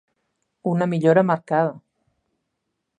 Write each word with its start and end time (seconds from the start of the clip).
Una 0.71 0.87
millora 0.95 1.25
marcada. 1.33 1.79